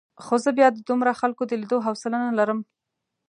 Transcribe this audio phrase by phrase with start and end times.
[0.23, 2.59] خو زه بیا د دومره خلکو د لیدو حوصله نه لرم.